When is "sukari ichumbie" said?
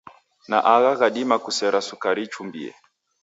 1.87-2.71